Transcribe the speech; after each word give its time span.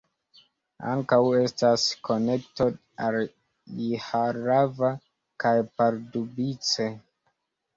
Ankaŭ 0.91 1.17
estas 1.39 1.83
konekto 2.09 2.67
al 3.09 3.19
Jihlava 3.83 4.91
kaj 5.45 5.55
Pardubice. 5.75 6.89